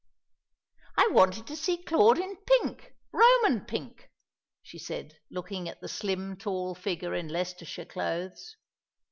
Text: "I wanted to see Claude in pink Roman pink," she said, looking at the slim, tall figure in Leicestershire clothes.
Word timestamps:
"I 0.97 1.09
wanted 1.11 1.45
to 1.45 1.55
see 1.55 1.77
Claude 1.77 2.17
in 2.17 2.35
pink 2.37 2.95
Roman 3.11 3.61
pink," 3.65 4.09
she 4.63 4.79
said, 4.79 5.19
looking 5.29 5.69
at 5.69 5.79
the 5.79 5.87
slim, 5.87 6.37
tall 6.37 6.73
figure 6.73 7.13
in 7.13 7.27
Leicestershire 7.27 7.85
clothes. 7.85 8.55